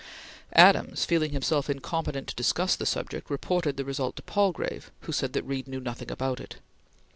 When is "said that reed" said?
5.11-5.67